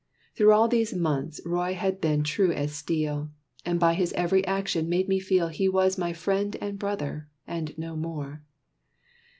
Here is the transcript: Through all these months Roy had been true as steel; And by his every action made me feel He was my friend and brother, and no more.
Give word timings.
Through 0.33 0.51
all 0.51 0.67
these 0.67 0.95
months 0.95 1.39
Roy 1.45 1.75
had 1.75 2.01
been 2.01 2.23
true 2.23 2.51
as 2.51 2.73
steel; 2.73 3.29
And 3.63 3.79
by 3.79 3.93
his 3.93 4.13
every 4.13 4.43
action 4.47 4.89
made 4.89 5.07
me 5.07 5.19
feel 5.19 5.49
He 5.49 5.69
was 5.69 5.95
my 5.95 6.11
friend 6.11 6.57
and 6.59 6.79
brother, 6.79 7.29
and 7.45 7.77
no 7.77 7.95
more. 7.95 8.41